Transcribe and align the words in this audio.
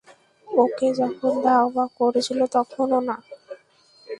ওকে 0.47 0.87
যখন 0.99 1.31
ধাওয়া 1.45 1.85
করছিলে 1.97 2.45
তখনও 2.55 2.99
না? 3.07 3.15